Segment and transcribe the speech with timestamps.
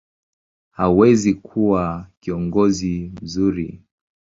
[0.71, 3.79] hawezi kuwa kiongozi mzuri.